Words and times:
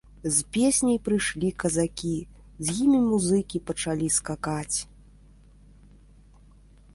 З 0.35 0.43
песняй 0.55 0.95
прыйшлі 1.07 1.49
казакі, 1.63 2.13
з 2.69 2.75
імі 2.85 2.99
музыкі, 3.09 3.57
пачалі 3.71 4.11
скакаць. 4.17 4.81